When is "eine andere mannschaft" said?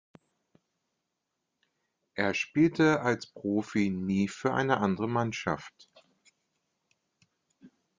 4.51-5.91